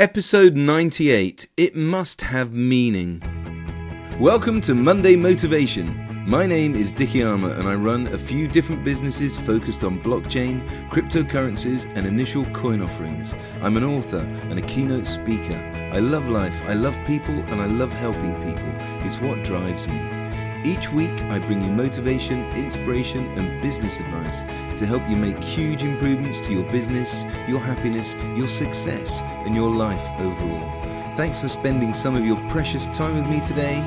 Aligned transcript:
Episode 0.00 0.56
98 0.56 1.46
It 1.58 1.76
Must 1.76 2.22
Have 2.22 2.54
Meaning. 2.54 3.20
Welcome 4.18 4.62
to 4.62 4.74
Monday 4.74 5.14
Motivation. 5.14 6.24
My 6.26 6.46
name 6.46 6.74
is 6.74 6.90
Dicky 6.90 7.22
Armour 7.22 7.52
and 7.52 7.68
I 7.68 7.74
run 7.74 8.06
a 8.06 8.16
few 8.16 8.48
different 8.48 8.82
businesses 8.82 9.36
focused 9.36 9.84
on 9.84 10.02
blockchain, 10.02 10.66
cryptocurrencies, 10.88 11.84
and 11.94 12.06
initial 12.06 12.46
coin 12.46 12.80
offerings. 12.80 13.34
I'm 13.60 13.76
an 13.76 13.84
author 13.84 14.20
and 14.48 14.58
a 14.58 14.62
keynote 14.62 15.06
speaker. 15.06 15.58
I 15.92 15.98
love 15.98 16.30
life, 16.30 16.62
I 16.62 16.72
love 16.72 16.96
people, 17.06 17.34
and 17.34 17.60
I 17.60 17.66
love 17.66 17.92
helping 17.92 18.34
people. 18.36 18.72
It's 19.06 19.20
what 19.20 19.44
drives 19.44 19.86
me. 19.86 20.19
Each 20.62 20.92
week, 20.92 21.22
I 21.22 21.38
bring 21.38 21.64
you 21.64 21.70
motivation, 21.70 22.44
inspiration, 22.52 23.26
and 23.38 23.62
business 23.62 23.98
advice 23.98 24.42
to 24.78 24.84
help 24.84 25.08
you 25.08 25.16
make 25.16 25.42
huge 25.42 25.82
improvements 25.82 26.38
to 26.40 26.52
your 26.52 26.70
business, 26.70 27.24
your 27.48 27.60
happiness, 27.60 28.14
your 28.36 28.48
success, 28.48 29.22
and 29.46 29.54
your 29.54 29.70
life 29.70 30.06
overall. 30.20 30.70
Thanks 31.16 31.40
for 31.40 31.48
spending 31.48 31.94
some 31.94 32.14
of 32.14 32.26
your 32.26 32.36
precious 32.50 32.86
time 32.88 33.16
with 33.16 33.26
me 33.26 33.40
today. 33.40 33.80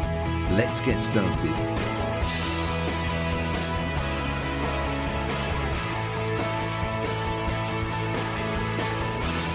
Let's 0.50 0.82
get 0.82 1.00
started. 1.00 2.03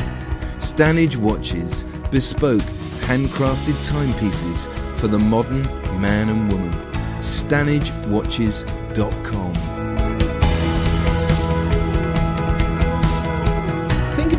Stanage 0.58 1.16
Watches, 1.16 1.84
bespoke, 2.10 2.62
handcrafted 3.02 3.84
timepieces 3.84 4.66
for 5.00 5.08
the 5.08 5.18
modern 5.18 5.62
man 6.00 6.28
and 6.28 6.52
woman. 6.52 6.72
StanageWatches.com. 7.20 9.77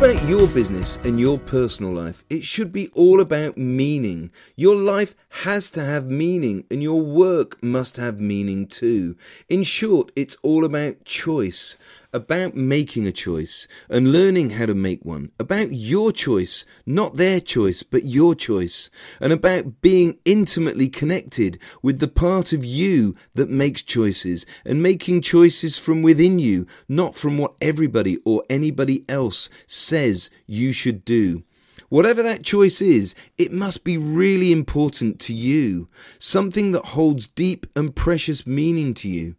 about 0.00 0.26
your 0.26 0.48
business 0.48 0.96
and 1.04 1.20
your 1.20 1.38
personal 1.38 1.92
life, 1.92 2.24
it 2.30 2.42
should 2.42 2.72
be 2.72 2.88
all 2.94 3.20
about 3.20 3.58
meaning. 3.58 4.30
Your 4.56 4.74
life 4.74 5.14
has 5.28 5.70
to 5.72 5.84
have 5.84 6.06
meaning, 6.06 6.64
and 6.70 6.82
your 6.82 7.02
work 7.02 7.62
must 7.62 7.98
have 7.98 8.18
meaning 8.18 8.66
too. 8.66 9.14
In 9.50 9.62
short, 9.62 10.10
it's 10.16 10.38
all 10.40 10.64
about 10.64 11.04
choice 11.04 11.76
about 12.12 12.54
making 12.54 13.06
a 13.06 13.12
choice 13.12 13.68
and 13.88 14.12
learning 14.12 14.50
how 14.50 14.66
to 14.66 14.74
make 14.74 15.04
one, 15.04 15.30
about 15.38 15.72
your 15.72 16.12
choice, 16.12 16.64
not 16.84 17.16
their 17.16 17.40
choice, 17.40 17.82
but 17.82 18.04
your 18.04 18.34
choice, 18.34 18.90
and 19.20 19.32
about 19.32 19.80
being 19.80 20.18
intimately 20.24 20.88
connected 20.88 21.58
with 21.82 22.00
the 22.00 22.08
part 22.08 22.52
of 22.52 22.64
you 22.64 23.14
that 23.34 23.48
makes 23.48 23.82
choices 23.82 24.44
and 24.64 24.82
making 24.82 25.20
choices 25.20 25.78
from 25.78 26.02
within 26.02 26.38
you, 26.38 26.66
not 26.88 27.14
from 27.14 27.38
what 27.38 27.54
everybody 27.60 28.18
or 28.24 28.42
anybody 28.50 29.04
else 29.08 29.50
says 29.66 30.30
you 30.46 30.72
should 30.72 31.04
do. 31.04 31.42
Whatever 31.88 32.22
that 32.22 32.44
choice 32.44 32.80
is, 32.80 33.16
it 33.36 33.50
must 33.50 33.82
be 33.82 33.98
really 33.98 34.52
important 34.52 35.18
to 35.20 35.34
you, 35.34 35.88
something 36.20 36.70
that 36.70 36.84
holds 36.84 37.26
deep 37.26 37.66
and 37.74 37.96
precious 37.96 38.46
meaning 38.46 38.94
to 38.94 39.08
you. 39.08 39.34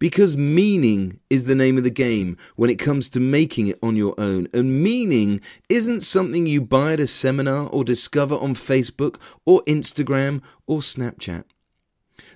Because 0.00 0.34
meaning 0.34 1.20
is 1.28 1.44
the 1.44 1.54
name 1.54 1.76
of 1.76 1.84
the 1.84 1.90
game 1.90 2.38
when 2.56 2.70
it 2.70 2.78
comes 2.78 3.10
to 3.10 3.20
making 3.20 3.66
it 3.68 3.78
on 3.82 3.96
your 3.96 4.14
own. 4.18 4.48
And 4.52 4.82
meaning 4.82 5.42
isn't 5.68 6.00
something 6.00 6.46
you 6.46 6.62
buy 6.62 6.94
at 6.94 7.00
a 7.00 7.06
seminar 7.06 7.68
or 7.68 7.84
discover 7.84 8.34
on 8.34 8.54
Facebook 8.54 9.16
or 9.44 9.62
Instagram 9.64 10.40
or 10.66 10.78
Snapchat. 10.78 11.44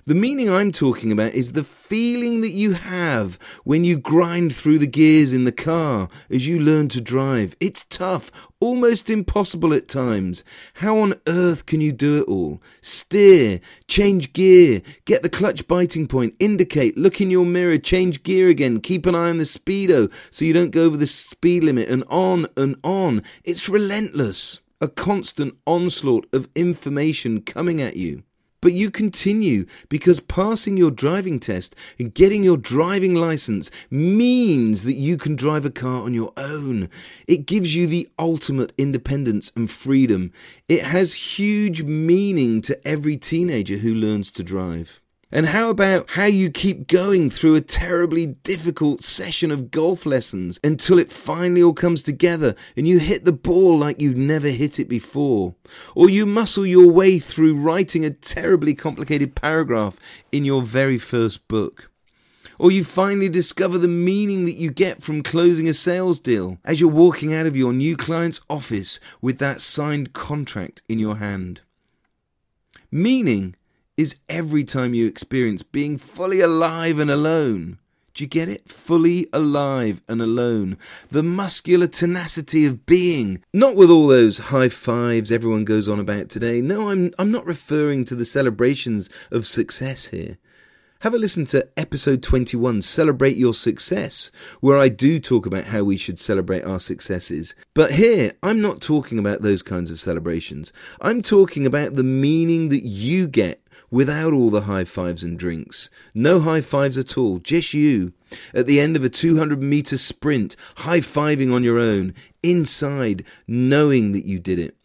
The 0.07 0.13
meaning 0.13 0.51
I'm 0.51 0.71
talking 0.71 1.11
about 1.11 1.33
is 1.33 1.53
the 1.53 1.63
feeling 1.63 2.41
that 2.41 2.51
you 2.51 2.73
have 2.73 3.39
when 3.63 3.83
you 3.83 3.97
grind 3.97 4.53
through 4.53 4.77
the 4.77 4.85
gears 4.85 5.33
in 5.33 5.45
the 5.45 5.51
car 5.51 6.09
as 6.29 6.47
you 6.47 6.59
learn 6.59 6.89
to 6.89 7.01
drive. 7.01 7.55
It's 7.59 7.85
tough, 7.85 8.31
almost 8.59 9.09
impossible 9.09 9.73
at 9.73 9.87
times. 9.87 10.43
How 10.75 10.99
on 10.99 11.15
earth 11.27 11.65
can 11.65 11.81
you 11.81 11.91
do 11.91 12.21
it 12.21 12.27
all? 12.27 12.61
Steer, 12.81 13.59
change 13.87 14.31
gear, 14.31 14.83
get 15.05 15.23
the 15.23 15.27
clutch 15.29 15.67
biting 15.67 16.07
point, 16.07 16.35
indicate, 16.37 16.95
look 16.95 17.19
in 17.19 17.31
your 17.31 17.43
mirror, 17.47 17.79
change 17.79 18.21
gear 18.21 18.47
again, 18.47 18.81
keep 18.81 19.07
an 19.07 19.15
eye 19.15 19.29
on 19.31 19.39
the 19.39 19.43
speedo 19.43 20.13
so 20.29 20.45
you 20.45 20.53
don't 20.53 20.69
go 20.69 20.83
over 20.83 20.97
the 20.97 21.07
speed 21.07 21.63
limit, 21.63 21.89
and 21.89 22.03
on 22.09 22.45
and 22.55 22.75
on. 22.83 23.23
It's 23.43 23.67
relentless. 23.67 24.61
A 24.79 24.87
constant 24.87 25.55
onslaught 25.65 26.27
of 26.31 26.47
information 26.53 27.41
coming 27.41 27.81
at 27.81 27.95
you. 27.95 28.21
But 28.65 28.73
you 28.73 28.89
continue 28.89 29.67
because 29.89 30.19
passing 30.21 30.75
your 30.75 30.89
driving 30.89 31.39
test 31.39 31.75
and 31.99 32.11
getting 32.11 32.43
your 32.43 32.57
driving 32.57 33.13
license 33.13 33.69
means 33.91 34.85
that 34.85 34.95
you 34.95 35.17
can 35.17 35.35
drive 35.35 35.65
a 35.65 35.69
car 35.69 36.01
on 36.01 36.15
your 36.15 36.33
own. 36.35 36.89
It 37.27 37.45
gives 37.45 37.75
you 37.75 37.85
the 37.85 38.09
ultimate 38.17 38.73
independence 38.75 39.51
and 39.55 39.69
freedom. 39.69 40.33
It 40.67 40.81
has 40.81 41.37
huge 41.37 41.83
meaning 41.83 42.59
to 42.61 42.87
every 42.87 43.17
teenager 43.17 43.77
who 43.77 43.93
learns 43.93 44.31
to 44.31 44.43
drive. 44.43 44.99
And 45.35 45.47
how 45.47 45.69
about 45.69 46.11
how 46.11 46.27
you 46.27 46.49
keep 46.49 46.87
going 46.87 47.29
through 47.29 47.55
a 47.55 47.61
terribly 47.61 48.25
difficult 48.25 49.03
session 49.03 49.51
of 49.51 49.69
golf 49.69 50.05
lessons 50.05 50.61
until 50.63 50.97
it 50.97 51.11
finally 51.11 51.61
all 51.61 51.73
comes 51.73 52.03
together 52.03 52.55
and 52.77 52.87
you 52.87 52.99
hit 52.99 53.25
the 53.25 53.33
ball 53.33 53.77
like 53.77 53.99
you've 53.99 54.15
never 54.15 54.47
hit 54.47 54.79
it 54.79 54.87
before? 54.87 55.53
Or 55.93 56.09
you 56.09 56.25
muscle 56.25 56.65
your 56.65 56.89
way 56.89 57.19
through 57.19 57.57
writing 57.57 58.05
a 58.05 58.11
terribly 58.11 58.73
complicated 58.73 59.35
paragraph 59.35 59.99
in 60.31 60.45
your 60.45 60.61
very 60.61 60.97
first 60.97 61.49
book? 61.49 61.91
Or 62.57 62.71
you 62.71 62.85
finally 62.85 63.27
discover 63.27 63.77
the 63.77 63.89
meaning 63.89 64.45
that 64.45 64.55
you 64.55 64.71
get 64.71 65.03
from 65.03 65.21
closing 65.21 65.67
a 65.67 65.73
sales 65.73 66.21
deal 66.21 66.59
as 66.63 66.79
you're 66.79 66.89
walking 66.89 67.33
out 67.33 67.45
of 67.45 67.57
your 67.57 67.73
new 67.73 67.97
client's 67.97 68.39
office 68.49 69.01
with 69.21 69.39
that 69.39 69.59
signed 69.59 70.13
contract 70.13 70.81
in 70.87 70.97
your 70.97 71.17
hand. 71.17 71.59
Meaning 72.89 73.55
is 73.97 74.17
every 74.27 74.63
time 74.63 74.93
you 74.93 75.07
experience 75.07 75.63
being 75.63 75.97
fully 75.97 76.41
alive 76.41 76.99
and 76.99 77.09
alone. 77.09 77.79
Do 78.13 78.23
you 78.23 78.29
get 78.29 78.47
it? 78.47 78.69
Fully 78.69 79.27
alive 79.33 80.01
and 80.07 80.21
alone. 80.21 80.77
The 81.09 81.21
muscular 81.21 81.87
tenacity 81.87 82.65
of 82.65 82.85
being. 82.85 83.43
Not 83.53 83.75
with 83.75 83.89
all 83.89 84.07
those 84.07 84.37
high 84.37 84.69
fives 84.69 85.33
everyone 85.33 85.65
goes 85.65 85.89
on 85.89 85.99
about 85.99 86.29
today. 86.29 86.61
No, 86.61 86.89
I'm, 86.89 87.11
I'm 87.19 87.29
not 87.29 87.45
referring 87.45 88.05
to 88.05 88.15
the 88.15 88.23
celebrations 88.23 89.09
of 89.31 89.45
success 89.45 90.07
here. 90.07 90.37
Have 91.05 91.13
a 91.13 91.19
listen 91.19 91.45
to 91.45 91.69
episode 91.77 92.23
21, 92.23 92.81
Celebrate 92.81 93.37
Your 93.37 93.53
Success, 93.53 94.31
where 94.59 94.79
I 94.79 94.89
do 94.89 95.19
talk 95.19 95.45
about 95.45 95.65
how 95.65 95.83
we 95.83 95.97
should 95.97 96.17
celebrate 96.17 96.63
our 96.63 96.79
successes. 96.79 97.53
But 97.75 97.91
here, 97.91 98.31
I'm 98.41 98.59
not 98.59 98.81
talking 98.81 99.19
about 99.19 99.43
those 99.43 99.61
kinds 99.61 99.91
of 99.91 99.99
celebrations. 99.99 100.73
I'm 100.99 101.21
talking 101.21 101.67
about 101.67 101.93
the 101.93 102.03
meaning 102.03 102.69
that 102.69 102.85
you 102.85 103.27
get 103.27 103.61
without 103.91 104.33
all 104.33 104.49
the 104.49 104.61
high 104.61 104.83
fives 104.83 105.23
and 105.23 105.37
drinks. 105.37 105.91
No 106.15 106.39
high 106.39 106.61
fives 106.61 106.97
at 106.97 107.19
all, 107.19 107.37
just 107.37 107.71
you. 107.71 108.13
At 108.51 108.65
the 108.65 108.81
end 108.81 108.95
of 108.95 109.03
a 109.03 109.09
200 109.09 109.61
meter 109.61 109.99
sprint, 109.99 110.55
high 110.77 111.01
fiving 111.01 111.53
on 111.53 111.63
your 111.63 111.77
own, 111.77 112.15
inside, 112.41 113.23
knowing 113.47 114.13
that 114.13 114.25
you 114.25 114.39
did 114.39 114.57
it. 114.57 114.75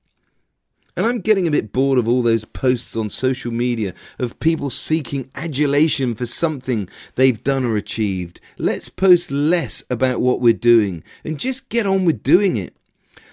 And 1.00 1.06
I'm 1.06 1.23
getting 1.23 1.49
a 1.49 1.50
bit 1.50 1.73
bored 1.73 1.99
of 1.99 2.06
all 2.06 2.20
those 2.20 2.44
posts 2.44 2.94
on 2.94 3.08
social 3.08 3.50
media 3.50 3.94
of 4.19 4.38
people 4.38 4.69
seeking 4.69 5.31
adulation 5.35 6.14
for 6.14 6.26
something 6.26 6.91
they've 7.14 7.43
done 7.43 7.64
or 7.64 7.79
achieved. 7.79 8.38
Let's 8.58 8.91
post 8.91 9.31
less 9.31 9.82
about 9.88 10.20
what 10.20 10.43
we're 10.43 10.52
doing 10.52 11.02
and 11.25 11.41
just 11.41 11.70
get 11.70 11.87
on 11.87 12.05
with 12.05 12.23
doing 12.23 12.58
it. 12.58 12.76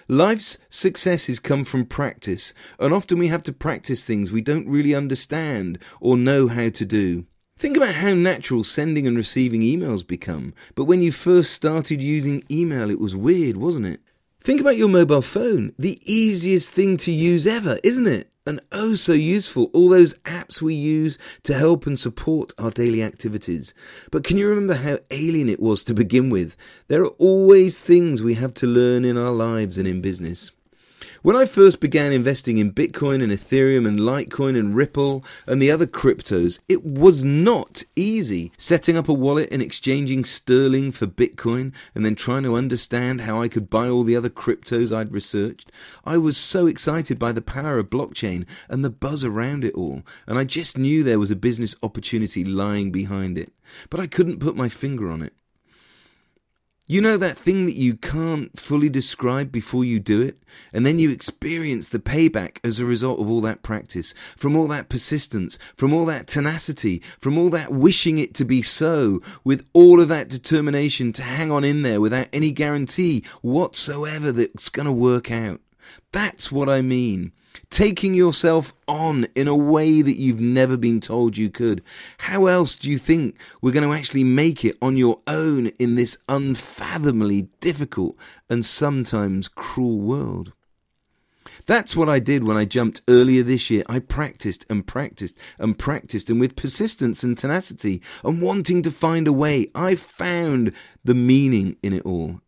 Life's 0.07 0.57
successes 0.69 1.41
come 1.41 1.65
from 1.65 1.85
practice, 1.85 2.53
and 2.79 2.93
often 2.93 3.19
we 3.19 3.27
have 3.27 3.43
to 3.43 3.51
practice 3.51 4.05
things 4.05 4.31
we 4.31 4.39
don't 4.41 4.69
really 4.69 4.95
understand 4.95 5.77
or 5.99 6.15
know 6.15 6.47
how 6.47 6.69
to 6.69 6.85
do. 6.85 7.25
Think 7.57 7.75
about 7.75 7.95
how 7.95 8.13
natural 8.13 8.63
sending 8.63 9.05
and 9.05 9.17
receiving 9.17 9.59
emails 9.59 10.07
become, 10.07 10.53
but 10.73 10.85
when 10.85 11.01
you 11.01 11.11
first 11.11 11.51
started 11.51 12.01
using 12.01 12.45
email, 12.49 12.89
it 12.89 13.01
was 13.01 13.13
weird, 13.13 13.57
wasn't 13.57 13.87
it? 13.87 13.99
Think 14.47 14.61
about 14.61 14.77
your 14.77 14.87
mobile 14.87 15.21
phone, 15.21 15.73
the 15.77 15.99
easiest 16.05 16.71
thing 16.71 16.95
to 16.99 17.11
use 17.11 17.45
ever, 17.45 17.79
isn't 17.83 18.07
it? 18.07 18.31
and 18.45 18.61
oh 18.71 18.95
so 18.95 19.11
useful, 19.11 19.69
all 19.73 19.89
those 19.89 20.13
apps 20.19 20.61
we 20.61 20.73
use 20.73 21.17
to 21.43 21.53
help 21.53 21.85
and 21.85 21.99
support 21.99 22.53
our 22.57 22.71
daily 22.71 23.03
activities. 23.03 23.73
But 24.09 24.23
can 24.23 24.37
you 24.37 24.47
remember 24.47 24.75
how 24.75 24.99
alien 25.11 25.49
it 25.49 25.59
was 25.59 25.83
to 25.83 25.93
begin 25.93 26.29
with? 26.29 26.55
There 26.87 27.03
are 27.03 27.15
always 27.17 27.77
things 27.77 28.23
we 28.23 28.35
have 28.35 28.53
to 28.53 28.65
learn 28.65 29.03
in 29.03 29.17
our 29.17 29.33
lives 29.33 29.77
and 29.77 29.85
in 29.85 29.99
business. 29.99 30.51
When 31.23 31.35
I 31.35 31.45
first 31.45 31.79
began 31.79 32.11
investing 32.11 32.59
in 32.59 32.71
Bitcoin 32.71 33.23
and 33.23 33.31
Ethereum 33.31 33.87
and 33.87 33.99
Litecoin 33.99 34.57
and 34.57 34.75
Ripple 34.75 35.25
and 35.47 35.59
the 35.59 35.71
other 35.71 35.87
cryptos, 35.87 36.59
it 36.69 36.85
was 36.85 37.23
not 37.23 37.83
easy. 37.95 38.51
Setting 38.57 38.95
up 38.95 39.09
a 39.09 39.13
wallet 39.13 39.49
and 39.51 39.59
exchanging 39.59 40.25
sterling 40.25 40.91
for 40.91 41.07
Bitcoin 41.07 41.73
and 41.95 42.05
then 42.05 42.13
trying 42.13 42.43
to 42.43 42.55
understand 42.55 43.21
how 43.21 43.41
I 43.41 43.47
could 43.47 43.67
buy 43.67 43.89
all 43.89 44.03
the 44.03 44.15
other 44.15 44.29
cryptos 44.29 44.95
I'd 44.95 45.11
researched. 45.11 45.71
I 46.05 46.19
was 46.19 46.37
so 46.37 46.67
excited 46.67 47.17
by 47.17 47.31
the 47.31 47.41
power 47.41 47.79
of 47.79 47.89
blockchain 47.89 48.45
and 48.69 48.85
the 48.85 48.91
buzz 48.91 49.23
around 49.23 49.65
it 49.65 49.73
all, 49.73 50.03
and 50.27 50.37
I 50.37 50.43
just 50.43 50.77
knew 50.77 51.03
there 51.03 51.19
was 51.19 51.31
a 51.31 51.35
business 51.35 51.75
opportunity 51.81 52.43
lying 52.43 52.91
behind 52.91 53.39
it. 53.39 53.51
But 53.89 53.99
I 53.99 54.07
couldn't 54.07 54.39
put 54.39 54.55
my 54.55 54.69
finger 54.69 55.09
on 55.09 55.23
it. 55.23 55.33
You 56.89 57.01
know 57.01 57.17
that 57.17 57.37
thing 57.37 57.65
that 57.65 57.75
you 57.75 57.97
can't 57.97 58.57
fully 58.57 58.87
describe 58.87 59.51
before 59.51 59.83
you 59.83 59.99
do 59.99 60.21
it? 60.21 60.41
And 60.71 60.85
then 60.85 60.99
you 60.99 61.09
experience 61.09 61.89
the 61.89 61.99
payback 61.99 62.59
as 62.63 62.79
a 62.79 62.85
result 62.85 63.19
of 63.19 63.29
all 63.29 63.41
that 63.41 63.61
practice, 63.61 64.13
from 64.37 64.55
all 64.55 64.67
that 64.67 64.87
persistence, 64.87 65.59
from 65.75 65.91
all 65.91 66.05
that 66.05 66.27
tenacity, 66.27 67.01
from 67.19 67.37
all 67.37 67.49
that 67.49 67.73
wishing 67.73 68.19
it 68.19 68.33
to 68.35 68.45
be 68.45 68.61
so, 68.61 69.21
with 69.43 69.67
all 69.73 69.99
of 69.99 70.07
that 70.07 70.29
determination 70.29 71.11
to 71.11 71.23
hang 71.23 71.51
on 71.51 71.65
in 71.65 71.81
there 71.81 71.99
without 71.99 72.29
any 72.31 72.53
guarantee 72.53 73.21
whatsoever 73.41 74.31
that 74.31 74.51
it's 74.53 74.69
going 74.69 74.85
to 74.85 74.91
work 74.93 75.29
out. 75.29 75.59
That's 76.11 76.51
what 76.51 76.69
I 76.69 76.81
mean 76.81 77.31
taking 77.69 78.13
yourself 78.13 78.73
on 78.87 79.27
in 79.35 79.47
a 79.47 79.55
way 79.55 80.01
that 80.01 80.17
you've 80.17 80.39
never 80.39 80.77
been 80.77 80.99
told 80.99 81.37
you 81.37 81.49
could. 81.49 81.83
How 82.19 82.45
else 82.45 82.75
do 82.75 82.89
you 82.89 82.97
think 82.97 83.35
we're 83.61 83.71
going 83.71 83.87
to 83.87 83.95
actually 83.95 84.23
make 84.23 84.63
it 84.63 84.77
on 84.81 84.97
your 84.97 85.19
own 85.27 85.67
in 85.79 85.95
this 85.95 86.17
unfathomably 86.29 87.49
difficult 87.59 88.15
and 88.49 88.65
sometimes 88.65 89.47
cruel 89.47 89.99
world? 89.99 90.53
That's 91.65 91.95
what 91.95 92.07
I 92.07 92.19
did 92.19 92.45
when 92.45 92.55
I 92.55 92.63
jumped 92.63 93.01
earlier 93.09 93.43
this 93.43 93.69
year. 93.69 93.83
I 93.89 93.99
practiced 93.99 94.65
and 94.69 94.87
practiced 94.87 95.37
and 95.59 95.77
practiced, 95.77 96.29
and 96.29 96.39
with 96.39 96.55
persistence 96.55 97.23
and 97.23 97.37
tenacity 97.37 98.01
and 98.23 98.41
wanting 98.41 98.81
to 98.83 98.91
find 98.91 99.27
a 99.27 99.33
way, 99.33 99.67
I 99.75 99.95
found 99.95 100.71
the 101.03 101.15
meaning 101.15 101.75
in 101.83 101.91
it 101.91 102.05
all. 102.05 102.41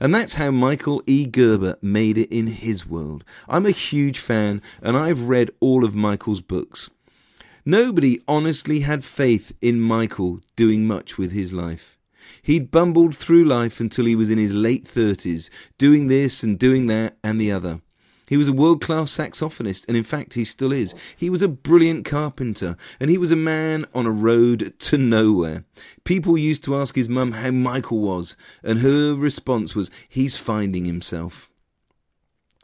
And 0.00 0.14
that's 0.14 0.34
how 0.34 0.50
Michael 0.50 1.02
E. 1.06 1.26
Gerber 1.26 1.76
made 1.80 2.18
it 2.18 2.30
in 2.30 2.48
his 2.48 2.86
world. 2.86 3.24
I'm 3.48 3.66
a 3.66 3.70
huge 3.70 4.18
fan, 4.18 4.60
and 4.82 4.96
I've 4.96 5.28
read 5.28 5.50
all 5.60 5.84
of 5.84 5.94
Michael's 5.94 6.40
books. 6.40 6.90
Nobody 7.64 8.20
honestly 8.28 8.80
had 8.80 9.04
faith 9.04 9.52
in 9.60 9.80
Michael 9.80 10.40
doing 10.54 10.86
much 10.86 11.18
with 11.18 11.32
his 11.32 11.52
life. 11.52 11.98
He'd 12.42 12.70
bumbled 12.70 13.16
through 13.16 13.44
life 13.44 13.80
until 13.80 14.04
he 14.04 14.14
was 14.14 14.30
in 14.30 14.38
his 14.38 14.52
late 14.52 14.84
30s, 14.84 15.50
doing 15.78 16.08
this 16.08 16.42
and 16.42 16.58
doing 16.58 16.86
that 16.86 17.16
and 17.24 17.40
the 17.40 17.50
other. 17.50 17.80
He 18.26 18.36
was 18.36 18.48
a 18.48 18.52
world 18.52 18.80
class 18.80 19.16
saxophonist, 19.16 19.84
and 19.86 19.96
in 19.96 20.02
fact, 20.02 20.34
he 20.34 20.44
still 20.44 20.72
is. 20.72 20.94
He 21.16 21.30
was 21.30 21.42
a 21.42 21.48
brilliant 21.48 22.04
carpenter, 22.04 22.76
and 22.98 23.08
he 23.08 23.18
was 23.18 23.30
a 23.30 23.36
man 23.36 23.86
on 23.94 24.04
a 24.04 24.10
road 24.10 24.74
to 24.78 24.98
nowhere. 24.98 25.64
People 26.04 26.36
used 26.36 26.64
to 26.64 26.76
ask 26.76 26.96
his 26.96 27.08
mum 27.08 27.32
how 27.32 27.52
Michael 27.52 28.00
was, 28.00 28.36
and 28.62 28.80
her 28.80 29.14
response 29.14 29.74
was, 29.74 29.90
He's 30.08 30.36
finding 30.36 30.86
himself. 30.86 31.50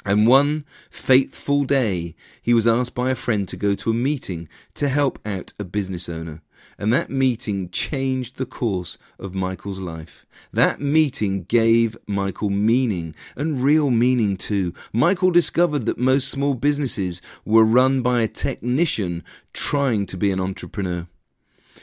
And 0.05 0.27
one 0.27 0.65
fateful 0.91 1.65
day, 1.65 2.15
he 2.41 2.55
was 2.55 2.67
asked 2.67 2.95
by 2.95 3.11
a 3.11 3.15
friend 3.15 3.47
to 3.49 3.57
go 3.57 3.75
to 3.75 3.91
a 3.91 3.95
meeting 3.95 4.49
to 4.75 4.89
help 4.89 5.19
out 5.25 5.53
a 5.59 5.65
business 5.65 6.09
owner. 6.09 6.43
And 6.79 6.93
that 6.93 7.11
meeting 7.11 7.71
changed 7.71 8.37
the 8.37 8.47
course 8.47 8.99
of 9.19 9.35
Michael's 9.35 9.79
life. 9.79 10.27
That 10.53 10.81
meeting 10.81 11.45
gave 11.45 11.97
Michael 12.07 12.51
meaning, 12.51 13.15
and 13.37 13.63
real 13.63 13.91
meaning 13.91 14.37
too. 14.37 14.73
Michael 14.93 15.31
discovered 15.31 15.87
that 15.87 15.99
most 15.99 16.29
small 16.29 16.55
businesses 16.55 17.21
were 17.45 17.65
run 17.65 18.03
by 18.03 18.23
a 18.23 18.29
technician 18.29 19.23
trying 19.53 20.07
to 20.07 20.17
be 20.17 20.31
an 20.31 20.41
entrepreneur. 20.41 21.07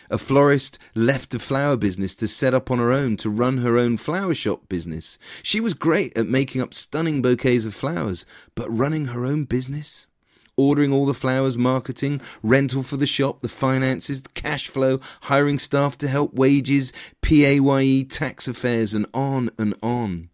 A 0.10 0.18
florist 0.18 0.80
left 0.96 1.30
the 1.30 1.40
flower 1.40 1.78
business 1.78 2.16
to 2.16 2.28
set 2.28 2.54
up 2.54 2.72
on 2.72 2.80
her 2.80 2.92
own 2.92 3.16
to 3.18 3.30
run 3.30 3.60
her 3.60 3.78
own 3.78 3.98
flower 3.98 4.34
shop 4.34 4.68
business. 4.68 5.20
She 5.44 5.60
was 5.60 5.74
great 5.74 6.18
at 6.18 6.28
making 6.28 6.62
up 6.62 6.74
stunning 6.74 7.22
bouquets 7.22 7.66
of 7.66 7.76
flowers, 7.76 8.26
but 8.56 8.76
running 8.76 9.06
her 9.08 9.26
own 9.26 9.44
business? 9.44 10.08
ordering 10.60 10.92
all 10.92 11.06
the 11.06 11.14
flowers, 11.14 11.58
marketing, 11.58 12.20
rental 12.44 12.84
for 12.84 12.98
the 12.98 13.06
shop, 13.06 13.40
the 13.40 13.48
finances, 13.48 14.24
the 14.24 14.30
cash 14.30 14.68
flow, 14.68 15.00
hiring 15.22 15.58
staff 15.58 15.98
to 15.98 16.06
help 16.06 16.34
wages, 16.34 16.92
PAYE, 17.22 18.04
tax 18.04 18.46
affairs, 18.46 18.94
and 18.94 19.06
on 19.14 19.50
and 19.58 19.74
on. 19.82 20.30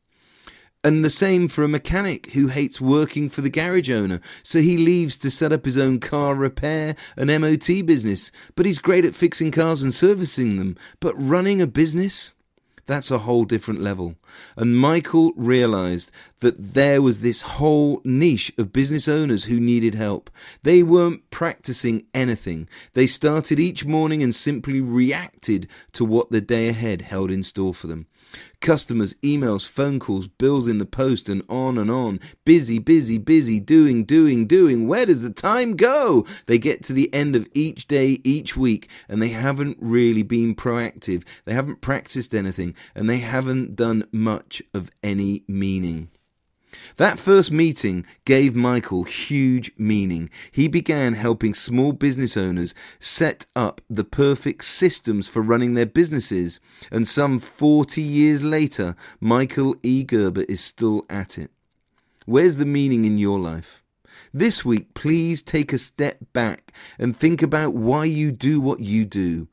And 0.85 1.03
the 1.03 1.09
same 1.09 1.47
for 1.47 1.63
a 1.63 1.67
mechanic 1.67 2.33
who 2.33 2.49
hates 2.49 2.79
working 2.79 3.27
for 3.27 3.41
the 3.41 3.49
garage 3.49 3.89
owner, 3.89 4.21
so 4.43 4.59
he 4.59 4.77
leaves 4.77 5.17
to 5.17 5.31
set 5.31 5.51
up 5.51 5.65
his 5.65 5.79
own 5.79 5.99
car 5.99 6.35
repair 6.35 6.95
and 7.17 7.41
MOT 7.41 7.83
business. 7.87 8.31
But 8.53 8.67
he's 8.67 8.77
great 8.77 9.03
at 9.03 9.15
fixing 9.15 9.49
cars 9.49 9.81
and 9.81 9.91
servicing 9.91 10.57
them. 10.57 10.77
But 10.99 11.15
running 11.17 11.59
a 11.59 11.65
business? 11.65 12.33
That's 12.85 13.09
a 13.09 13.17
whole 13.17 13.45
different 13.45 13.81
level. 13.81 14.13
And 14.55 14.77
Michael 14.77 15.33
realized 15.35 16.11
that 16.41 16.75
there 16.75 17.01
was 17.01 17.21
this 17.21 17.41
whole 17.41 17.99
niche 18.03 18.53
of 18.55 18.71
business 18.71 19.07
owners 19.07 19.45
who 19.45 19.59
needed 19.59 19.95
help. 19.95 20.29
They 20.61 20.83
weren't 20.83 21.27
practicing 21.31 22.05
anything. 22.13 22.69
They 22.93 23.07
started 23.07 23.59
each 23.59 23.85
morning 23.85 24.21
and 24.21 24.35
simply 24.35 24.81
reacted 24.81 25.67
to 25.93 26.05
what 26.05 26.29
the 26.29 26.41
day 26.41 26.69
ahead 26.69 27.01
held 27.01 27.31
in 27.31 27.41
store 27.41 27.73
for 27.73 27.87
them. 27.87 28.05
Customers, 28.61 29.13
emails, 29.15 29.67
phone 29.67 29.99
calls, 29.99 30.27
bills 30.27 30.67
in 30.67 30.77
the 30.77 30.85
post, 30.85 31.29
and 31.29 31.43
on 31.49 31.77
and 31.77 31.91
on. 31.91 32.19
Busy, 32.45 32.79
busy, 32.79 33.17
busy, 33.17 33.59
doing, 33.59 34.03
doing, 34.03 34.47
doing. 34.47 34.87
Where 34.87 35.05
does 35.05 35.21
the 35.21 35.29
time 35.29 35.75
go? 35.75 36.25
They 36.47 36.57
get 36.57 36.83
to 36.83 36.93
the 36.93 37.13
end 37.13 37.35
of 37.35 37.47
each 37.53 37.87
day, 37.87 38.19
each 38.23 38.57
week, 38.57 38.89
and 39.07 39.21
they 39.21 39.29
haven't 39.29 39.77
really 39.79 40.23
been 40.23 40.55
proactive. 40.55 41.23
They 41.45 41.53
haven't 41.53 41.81
practiced 41.81 42.33
anything, 42.33 42.75
and 42.93 43.09
they 43.09 43.19
haven't 43.19 43.75
done 43.75 44.07
much 44.11 44.61
of 44.73 44.89
any 45.03 45.43
meaning. 45.47 46.09
That 46.97 47.19
first 47.19 47.51
meeting 47.51 48.05
gave 48.23 48.55
Michael 48.55 49.03
huge 49.03 49.71
meaning. 49.77 50.29
He 50.51 50.67
began 50.67 51.13
helping 51.13 51.53
small 51.53 51.91
business 51.91 52.37
owners 52.37 52.73
set 52.99 53.45
up 53.55 53.81
the 53.89 54.03
perfect 54.03 54.63
systems 54.63 55.27
for 55.27 55.41
running 55.41 55.73
their 55.73 55.85
businesses, 55.85 56.59
and 56.91 57.07
some 57.07 57.39
40 57.39 58.01
years 58.01 58.41
later, 58.43 58.95
Michael 59.19 59.75
E. 59.83 60.03
Gerber 60.03 60.43
is 60.43 60.61
still 60.61 61.05
at 61.09 61.37
it. 61.37 61.51
Where's 62.25 62.57
the 62.57 62.65
meaning 62.65 63.05
in 63.05 63.17
your 63.17 63.39
life? 63.39 63.83
This 64.33 64.65
week, 64.65 64.93
please 64.93 65.41
take 65.41 65.71
a 65.71 65.77
step 65.77 66.17
back 66.33 66.73
and 66.97 67.15
think 67.15 67.41
about 67.41 67.73
why 67.73 68.05
you 68.05 68.31
do 68.31 68.59
what 68.59 68.79
you 68.79 69.05
do. 69.05 69.47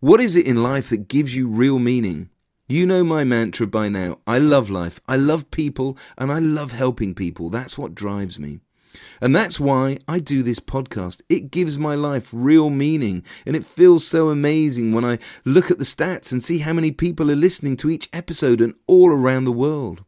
What 0.00 0.20
is 0.20 0.36
it 0.36 0.46
in 0.46 0.62
life 0.62 0.90
that 0.90 1.08
gives 1.08 1.34
you 1.34 1.48
real 1.48 1.78
meaning? 1.78 2.30
You 2.70 2.86
know 2.86 3.02
my 3.02 3.24
mantra 3.24 3.66
by 3.66 3.88
now. 3.88 4.18
I 4.26 4.36
love 4.36 4.68
life, 4.68 5.00
I 5.08 5.16
love 5.16 5.50
people, 5.50 5.96
and 6.18 6.30
I 6.30 6.38
love 6.38 6.72
helping 6.72 7.14
people. 7.14 7.48
That's 7.48 7.78
what 7.78 7.94
drives 7.94 8.38
me. 8.38 8.60
And 9.22 9.34
that's 9.34 9.58
why 9.58 10.00
I 10.06 10.18
do 10.18 10.42
this 10.42 10.60
podcast. 10.60 11.22
It 11.30 11.50
gives 11.50 11.78
my 11.78 11.94
life 11.94 12.28
real 12.30 12.68
meaning, 12.68 13.24
and 13.46 13.56
it 13.56 13.64
feels 13.64 14.06
so 14.06 14.28
amazing 14.28 14.92
when 14.92 15.02
I 15.02 15.18
look 15.46 15.70
at 15.70 15.78
the 15.78 15.84
stats 15.84 16.30
and 16.30 16.44
see 16.44 16.58
how 16.58 16.74
many 16.74 16.90
people 16.90 17.30
are 17.30 17.36
listening 17.36 17.74
to 17.78 17.88
each 17.88 18.10
episode 18.12 18.60
and 18.60 18.74
all 18.86 19.10
around 19.10 19.44
the 19.44 19.50
world. 19.50 20.04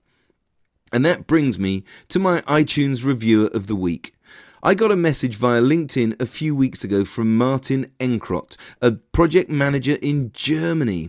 And 0.92 1.02
that 1.02 1.26
brings 1.26 1.58
me 1.58 1.84
to 2.08 2.18
my 2.18 2.42
iTunes 2.42 3.02
reviewer 3.02 3.48
of 3.54 3.68
the 3.68 3.76
week. 3.76 4.14
I 4.62 4.74
got 4.74 4.92
a 4.92 4.96
message 4.96 5.36
via 5.36 5.62
LinkedIn 5.62 6.20
a 6.20 6.26
few 6.26 6.54
weeks 6.54 6.84
ago 6.84 7.06
from 7.06 7.38
Martin 7.38 7.90
Enkrot, 7.98 8.58
a 8.82 8.92
project 8.92 9.48
manager 9.48 9.96
in 10.02 10.30
Germany. 10.34 11.08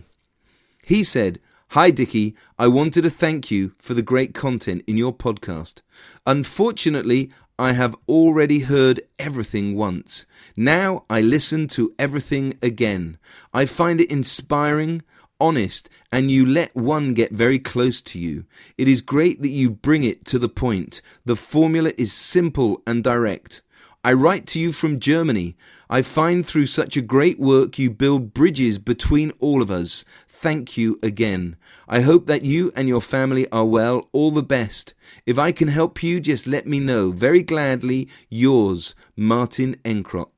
He 0.84 1.04
said, 1.04 1.40
Hi, 1.68 1.90
Dicky. 1.90 2.36
I 2.58 2.66
wanted 2.66 3.02
to 3.02 3.10
thank 3.10 3.50
you 3.50 3.72
for 3.78 3.94
the 3.94 4.02
great 4.02 4.34
content 4.34 4.84
in 4.86 4.98
your 4.98 5.12
podcast. 5.12 5.80
Unfortunately, 6.26 7.30
I 7.58 7.72
have 7.72 7.96
already 8.08 8.60
heard 8.60 9.00
everything 9.18 9.74
once. 9.74 10.26
Now 10.56 11.04
I 11.08 11.20
listen 11.20 11.68
to 11.68 11.94
everything 11.98 12.58
again. 12.60 13.18
I 13.54 13.64
find 13.66 14.00
it 14.00 14.10
inspiring, 14.10 15.02
honest, 15.40 15.88
and 16.10 16.30
you 16.30 16.44
let 16.44 16.74
one 16.74 17.14
get 17.14 17.32
very 17.32 17.58
close 17.58 18.02
to 18.02 18.18
you. 18.18 18.44
It 18.76 18.88
is 18.88 19.00
great 19.00 19.40
that 19.42 19.48
you 19.48 19.70
bring 19.70 20.02
it 20.02 20.24
to 20.26 20.38
the 20.38 20.48
point. 20.48 21.00
The 21.24 21.36
formula 21.36 21.92
is 21.96 22.12
simple 22.12 22.82
and 22.86 23.02
direct. 23.02 23.62
I 24.04 24.12
write 24.12 24.46
to 24.48 24.58
you 24.58 24.72
from 24.72 24.98
Germany. 24.98 25.56
I 25.92 26.00
find 26.00 26.46
through 26.46 26.68
such 26.68 26.96
a 26.96 27.02
great 27.02 27.38
work 27.38 27.78
you 27.78 27.90
build 27.90 28.32
bridges 28.32 28.78
between 28.78 29.30
all 29.40 29.60
of 29.60 29.70
us. 29.70 30.06
Thank 30.26 30.78
you 30.78 30.98
again. 31.02 31.54
I 31.86 32.00
hope 32.00 32.26
that 32.28 32.40
you 32.46 32.72
and 32.74 32.88
your 32.88 33.02
family 33.02 33.46
are 33.52 33.66
well. 33.66 34.08
All 34.10 34.30
the 34.30 34.42
best. 34.42 34.94
If 35.26 35.38
I 35.38 35.52
can 35.52 35.68
help 35.68 36.02
you, 36.02 36.18
just 36.18 36.46
let 36.46 36.66
me 36.66 36.80
know. 36.80 37.10
Very 37.12 37.42
gladly, 37.42 38.08
yours, 38.30 38.94
Martin 39.16 39.76
Enkrot. 39.84 40.30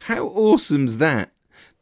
How 0.00 0.26
awesome's 0.26 0.96
that? 0.96 1.30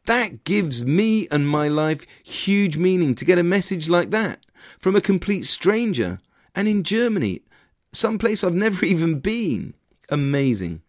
That 0.05 0.43
gives 0.43 0.85
me 0.85 1.27
and 1.31 1.49
my 1.49 1.67
life 1.67 2.05
huge 2.23 2.77
meaning 2.77 3.15
to 3.15 3.25
get 3.25 3.39
a 3.39 3.43
message 3.43 3.89
like 3.89 4.11
that 4.11 4.45
from 4.77 4.95
a 4.95 5.01
complete 5.01 5.47
stranger 5.47 6.19
and 6.53 6.67
in 6.67 6.83
Germany, 6.83 7.41
someplace 7.91 8.43
I've 8.43 8.53
never 8.67 8.85
even 8.85 9.19
been. 9.19 9.73
Amazing. 10.09 10.83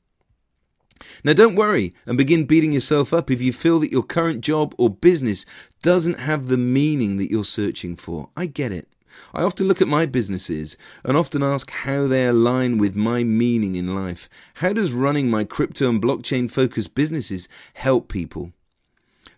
Now, 1.24 1.32
don't 1.32 1.54
worry 1.54 1.94
and 2.06 2.18
begin 2.18 2.44
beating 2.44 2.72
yourself 2.72 3.12
up 3.12 3.30
if 3.30 3.40
you 3.40 3.52
feel 3.52 3.78
that 3.80 3.92
your 3.92 4.02
current 4.02 4.40
job 4.40 4.74
or 4.78 4.90
business 4.90 5.46
doesn't 5.82 6.20
have 6.20 6.48
the 6.48 6.56
meaning 6.56 7.16
that 7.18 7.30
you're 7.30 7.44
searching 7.44 7.96
for. 7.96 8.28
I 8.36 8.46
get 8.46 8.72
it. 8.72 8.88
I 9.34 9.42
often 9.42 9.68
look 9.68 9.82
at 9.82 9.88
my 9.88 10.06
businesses 10.06 10.76
and 11.04 11.16
often 11.16 11.42
ask 11.42 11.70
how 11.70 12.06
they 12.06 12.26
align 12.26 12.78
with 12.78 12.96
my 12.96 13.24
meaning 13.24 13.74
in 13.74 13.94
life. 13.94 14.28
How 14.54 14.72
does 14.72 14.92
running 14.92 15.30
my 15.30 15.44
crypto 15.44 15.88
and 15.88 16.02
blockchain 16.02 16.50
focused 16.50 16.94
businesses 16.94 17.48
help 17.74 18.08
people? 18.08 18.52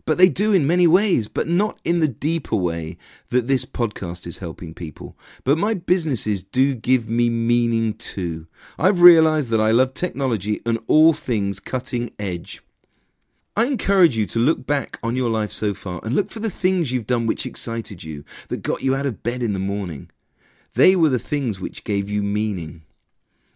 But 0.06 0.18
they 0.18 0.28
do 0.28 0.52
in 0.52 0.66
many 0.66 0.86
ways, 0.86 1.28
but 1.28 1.48
not 1.48 1.78
in 1.82 2.00
the 2.00 2.08
deeper 2.08 2.56
way 2.56 2.98
that 3.30 3.46
this 3.46 3.64
podcast 3.64 4.26
is 4.26 4.38
helping 4.38 4.74
people. 4.74 5.16
But 5.44 5.56
my 5.56 5.72
businesses 5.72 6.42
do 6.42 6.74
give 6.74 7.08
me 7.08 7.30
meaning 7.30 7.94
too. 7.94 8.46
I've 8.78 9.00
realized 9.00 9.48
that 9.50 9.60
I 9.60 9.70
love 9.70 9.94
technology 9.94 10.60
and 10.66 10.78
all 10.88 11.14
things 11.14 11.58
cutting 11.58 12.12
edge. 12.18 12.62
I 13.56 13.66
encourage 13.66 14.16
you 14.16 14.26
to 14.26 14.38
look 14.38 14.66
back 14.66 14.98
on 15.02 15.16
your 15.16 15.30
life 15.30 15.52
so 15.52 15.74
far 15.74 16.00
and 16.02 16.14
look 16.14 16.28
for 16.28 16.40
the 16.40 16.50
things 16.50 16.90
you've 16.90 17.06
done 17.06 17.24
which 17.24 17.46
excited 17.46 18.02
you, 18.02 18.24
that 18.48 18.62
got 18.62 18.82
you 18.82 18.96
out 18.96 19.06
of 19.06 19.22
bed 19.22 19.42
in 19.42 19.52
the 19.52 19.58
morning. 19.58 20.10
They 20.74 20.96
were 20.96 21.08
the 21.08 21.20
things 21.20 21.60
which 21.60 21.84
gave 21.84 22.10
you 22.10 22.22
meaning. 22.22 22.82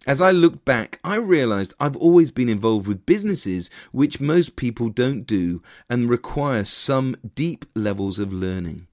As 0.07 0.21
I 0.21 0.31
looked 0.31 0.63
back, 0.63 0.99
I 1.03 1.17
realized 1.17 1.73
I've 1.79 1.97
always 1.97 2.31
been 2.31 2.49
involved 2.49 2.87
with 2.87 3.05
businesses 3.05 3.69
which 3.91 4.21
most 4.21 4.55
people 4.55 4.89
don't 4.89 5.27
do 5.27 5.61
and 5.89 6.09
require 6.09 6.63
some 6.63 7.15
deep 7.35 7.65
levels 7.75 8.17
of 8.17 8.31
learning. 8.31 8.87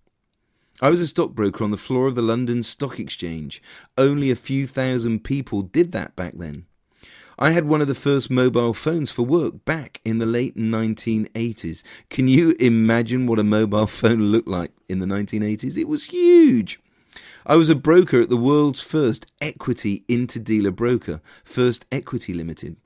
I 0.82 0.90
was 0.90 1.00
a 1.00 1.06
stockbroker 1.06 1.64
on 1.64 1.70
the 1.70 1.78
floor 1.78 2.06
of 2.06 2.16
the 2.16 2.22
London 2.22 2.62
Stock 2.62 3.00
Exchange. 3.00 3.62
Only 3.96 4.30
a 4.30 4.36
few 4.36 4.66
thousand 4.66 5.24
people 5.24 5.62
did 5.62 5.92
that 5.92 6.16
back 6.16 6.34
then. 6.36 6.66
I 7.38 7.52
had 7.52 7.66
one 7.66 7.80
of 7.80 7.88
the 7.88 7.94
first 7.94 8.30
mobile 8.30 8.74
phones 8.74 9.10
for 9.10 9.22
work 9.22 9.64
back 9.64 10.00
in 10.04 10.18
the 10.18 10.26
late 10.26 10.56
1980s. 10.56 11.82
Can 12.10 12.28
you 12.28 12.56
imagine 12.58 13.26
what 13.26 13.38
a 13.38 13.44
mobile 13.44 13.86
phone 13.86 14.32
looked 14.32 14.48
like 14.48 14.72
in 14.88 14.98
the 14.98 15.06
1980s? 15.06 15.78
It 15.78 15.88
was 15.88 16.06
huge. 16.06 16.80
I 17.48 17.54
was 17.54 17.68
a 17.68 17.76
broker 17.76 18.20
at 18.20 18.28
the 18.28 18.36
world's 18.36 18.80
first 18.80 19.30
equity 19.40 20.04
interdealer 20.08 20.74
broker, 20.74 21.20
First 21.44 21.86
Equity 21.92 22.34
Limited. 22.34 22.76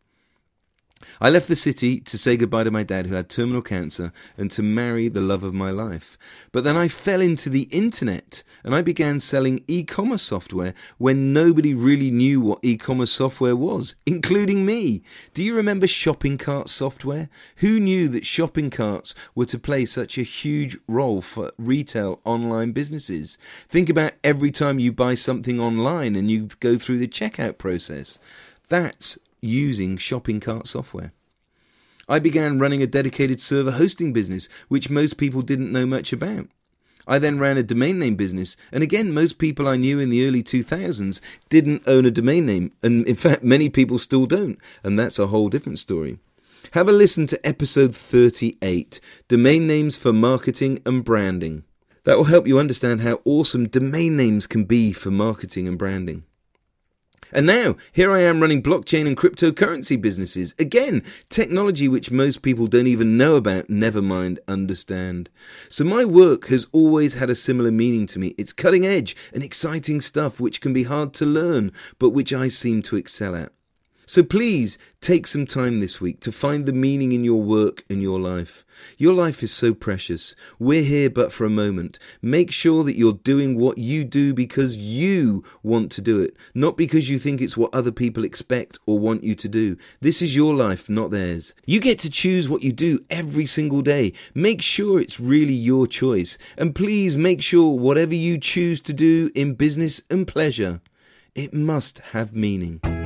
I 1.20 1.30
left 1.30 1.48
the 1.48 1.56
city 1.56 2.00
to 2.00 2.18
say 2.18 2.36
goodbye 2.36 2.64
to 2.64 2.70
my 2.70 2.82
dad, 2.82 3.06
who 3.06 3.14
had 3.14 3.28
terminal 3.28 3.62
cancer, 3.62 4.12
and 4.36 4.50
to 4.50 4.62
marry 4.62 5.08
the 5.08 5.20
love 5.20 5.42
of 5.42 5.54
my 5.54 5.70
life. 5.70 6.18
But 6.52 6.64
then 6.64 6.76
I 6.76 6.88
fell 6.88 7.20
into 7.20 7.48
the 7.48 7.68
internet 7.70 8.42
and 8.62 8.74
I 8.74 8.82
began 8.82 9.20
selling 9.20 9.64
e 9.66 9.82
commerce 9.84 10.22
software 10.22 10.74
when 10.98 11.32
nobody 11.32 11.72
really 11.72 12.10
knew 12.10 12.40
what 12.40 12.58
e 12.62 12.76
commerce 12.76 13.12
software 13.12 13.56
was, 13.56 13.94
including 14.04 14.66
me. 14.66 15.02
Do 15.32 15.42
you 15.42 15.54
remember 15.54 15.86
shopping 15.86 16.36
cart 16.36 16.68
software? 16.68 17.28
Who 17.56 17.80
knew 17.80 18.08
that 18.08 18.26
shopping 18.26 18.70
carts 18.70 19.14
were 19.34 19.46
to 19.46 19.58
play 19.58 19.86
such 19.86 20.18
a 20.18 20.22
huge 20.22 20.76
role 20.86 21.22
for 21.22 21.52
retail 21.58 22.20
online 22.24 22.72
businesses? 22.72 23.38
Think 23.68 23.88
about 23.88 24.12
every 24.22 24.50
time 24.50 24.78
you 24.78 24.92
buy 24.92 25.14
something 25.14 25.60
online 25.60 26.14
and 26.14 26.30
you 26.30 26.48
go 26.60 26.76
through 26.76 26.98
the 26.98 27.08
checkout 27.08 27.56
process. 27.58 28.18
That's 28.68 29.18
using 29.40 29.96
shopping 29.96 30.40
cart 30.40 30.66
software. 30.66 31.12
I 32.08 32.18
began 32.18 32.58
running 32.58 32.82
a 32.82 32.86
dedicated 32.86 33.40
server 33.40 33.72
hosting 33.72 34.12
business, 34.12 34.48
which 34.68 34.90
most 34.90 35.16
people 35.16 35.42
didn't 35.42 35.72
know 35.72 35.86
much 35.86 36.12
about. 36.12 36.48
I 37.06 37.18
then 37.18 37.38
ran 37.38 37.56
a 37.56 37.62
domain 37.62 37.98
name 37.98 38.14
business, 38.14 38.56
and 38.70 38.82
again, 38.82 39.12
most 39.12 39.38
people 39.38 39.66
I 39.66 39.76
knew 39.76 39.98
in 39.98 40.10
the 40.10 40.26
early 40.26 40.42
2000s 40.42 41.20
didn't 41.48 41.82
own 41.86 42.04
a 42.06 42.10
domain 42.10 42.46
name, 42.46 42.72
and 42.82 43.06
in 43.06 43.16
fact, 43.16 43.42
many 43.42 43.68
people 43.68 43.98
still 43.98 44.26
don't, 44.26 44.58
and 44.82 44.98
that's 44.98 45.18
a 45.18 45.28
whole 45.28 45.48
different 45.48 45.78
story. 45.78 46.18
Have 46.72 46.88
a 46.88 46.92
listen 46.92 47.26
to 47.28 47.46
episode 47.46 47.96
38 47.96 49.00
Domain 49.28 49.66
Names 49.66 49.96
for 49.96 50.12
Marketing 50.12 50.80
and 50.84 51.02
Branding. 51.02 51.64
That 52.04 52.16
will 52.16 52.24
help 52.24 52.46
you 52.46 52.58
understand 52.58 53.02
how 53.02 53.20
awesome 53.24 53.68
domain 53.68 54.16
names 54.16 54.46
can 54.46 54.64
be 54.64 54.92
for 54.92 55.10
marketing 55.10 55.66
and 55.66 55.78
branding. 55.78 56.24
And 57.32 57.46
now, 57.46 57.76
here 57.92 58.12
I 58.12 58.22
am 58.22 58.40
running 58.40 58.62
blockchain 58.62 59.06
and 59.06 59.16
cryptocurrency 59.16 60.00
businesses. 60.00 60.54
Again, 60.58 61.04
technology 61.28 61.86
which 61.88 62.10
most 62.10 62.42
people 62.42 62.66
don't 62.66 62.86
even 62.86 63.16
know 63.16 63.36
about, 63.36 63.70
never 63.70 64.02
mind 64.02 64.40
understand. 64.48 65.30
So 65.68 65.84
my 65.84 66.04
work 66.04 66.48
has 66.48 66.66
always 66.72 67.14
had 67.14 67.30
a 67.30 67.34
similar 67.34 67.70
meaning 67.70 68.06
to 68.06 68.18
me. 68.18 68.34
It's 68.36 68.52
cutting 68.52 68.86
edge 68.86 69.16
and 69.32 69.42
exciting 69.42 70.00
stuff 70.00 70.40
which 70.40 70.60
can 70.60 70.72
be 70.72 70.84
hard 70.84 71.14
to 71.14 71.26
learn, 71.26 71.72
but 71.98 72.10
which 72.10 72.32
I 72.32 72.48
seem 72.48 72.82
to 72.82 72.96
excel 72.96 73.36
at. 73.36 73.52
So 74.10 74.24
please 74.24 74.76
take 75.00 75.28
some 75.28 75.46
time 75.46 75.78
this 75.78 76.00
week 76.00 76.18
to 76.22 76.32
find 76.32 76.66
the 76.66 76.72
meaning 76.72 77.12
in 77.12 77.22
your 77.22 77.40
work 77.40 77.84
and 77.88 78.02
your 78.02 78.18
life. 78.18 78.64
Your 78.98 79.14
life 79.14 79.40
is 79.40 79.52
so 79.52 79.72
precious. 79.72 80.34
We're 80.58 80.82
here 80.82 81.08
but 81.08 81.30
for 81.30 81.44
a 81.44 81.48
moment. 81.48 82.00
Make 82.20 82.50
sure 82.50 82.82
that 82.82 82.96
you're 82.96 83.12
doing 83.12 83.56
what 83.56 83.78
you 83.78 84.02
do 84.02 84.34
because 84.34 84.76
you 84.76 85.44
want 85.62 85.92
to 85.92 86.00
do 86.00 86.20
it, 86.20 86.36
not 86.56 86.76
because 86.76 87.08
you 87.08 87.20
think 87.20 87.40
it's 87.40 87.56
what 87.56 87.72
other 87.72 87.92
people 87.92 88.24
expect 88.24 88.80
or 88.84 88.98
want 88.98 89.22
you 89.22 89.36
to 89.36 89.48
do. 89.48 89.76
This 90.00 90.20
is 90.20 90.34
your 90.34 90.56
life, 90.56 90.90
not 90.90 91.12
theirs. 91.12 91.54
You 91.64 91.78
get 91.78 92.00
to 92.00 92.10
choose 92.10 92.48
what 92.48 92.64
you 92.64 92.72
do 92.72 92.98
every 93.10 93.46
single 93.46 93.80
day. 93.80 94.12
Make 94.34 94.60
sure 94.60 94.98
it's 94.98 95.20
really 95.20 95.54
your 95.54 95.86
choice. 95.86 96.36
And 96.58 96.74
please 96.74 97.16
make 97.16 97.42
sure 97.42 97.78
whatever 97.78 98.16
you 98.16 98.38
choose 98.38 98.80
to 98.80 98.92
do 98.92 99.30
in 99.36 99.54
business 99.54 100.02
and 100.10 100.26
pleasure, 100.26 100.80
it 101.36 101.54
must 101.54 101.98
have 102.10 102.34
meaning. 102.34 102.99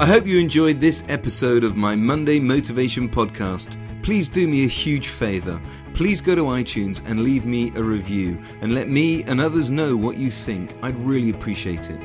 I 0.00 0.06
hope 0.06 0.26
you 0.26 0.40
enjoyed 0.40 0.80
this 0.80 1.04
episode 1.08 1.62
of 1.62 1.76
my 1.76 1.94
Monday 1.94 2.40
Motivation 2.40 3.08
Podcast. 3.08 3.76
Please 4.02 4.28
do 4.28 4.48
me 4.48 4.64
a 4.64 4.68
huge 4.68 5.08
favor. 5.08 5.60
Please 5.94 6.20
go 6.20 6.34
to 6.34 6.42
iTunes 6.42 7.06
and 7.08 7.22
leave 7.22 7.44
me 7.44 7.70
a 7.76 7.82
review 7.82 8.42
and 8.62 8.74
let 8.74 8.88
me 8.88 9.22
and 9.24 9.40
others 9.40 9.70
know 9.70 9.94
what 9.94 10.16
you 10.16 10.30
think. 10.30 10.74
I'd 10.82 10.98
really 10.98 11.30
appreciate 11.30 11.88
it. 11.90 12.00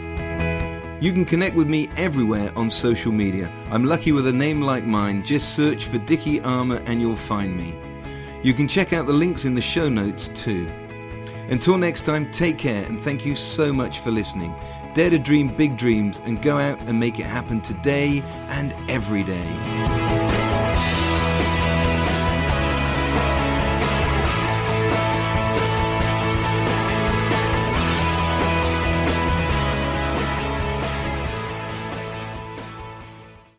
You 1.01 1.11
can 1.11 1.25
connect 1.25 1.55
with 1.55 1.69
me 1.69 1.89
everywhere 1.97 2.51
on 2.55 2.69
social 2.69 3.11
media. 3.11 3.51
I'm 3.71 3.85
lucky 3.85 4.11
with 4.11 4.27
a 4.27 4.33
name 4.33 4.61
like 4.61 4.85
mine. 4.85 5.23
Just 5.23 5.55
search 5.55 5.85
for 5.85 5.97
Dicky 5.97 6.39
Armour 6.41 6.83
and 6.85 7.01
you'll 7.01 7.15
find 7.15 7.55
me. 7.57 7.79
You 8.43 8.53
can 8.53 8.67
check 8.67 8.93
out 8.93 9.07
the 9.07 9.13
links 9.13 9.45
in 9.45 9.55
the 9.55 9.61
show 9.61 9.89
notes 9.89 10.27
too. 10.29 10.67
Until 11.49 11.77
next 11.77 12.01
time, 12.01 12.29
take 12.31 12.57
care 12.57 12.83
and 12.83 12.99
thank 12.99 13.25
you 13.25 13.35
so 13.35 13.71
much 13.71 13.99
for 13.99 14.11
listening. 14.11 14.53
Dare 14.97 15.11
to 15.11 15.19
dream 15.19 15.49
big 15.49 15.77
dreams 15.77 16.19
and 16.25 16.41
go 16.41 16.57
out 16.57 16.79
and 16.87 16.99
make 16.99 17.19
it 17.19 17.27
happen 17.27 17.61
today 17.61 18.23
and 18.47 18.75
every 18.89 19.23
day. 19.23 20.26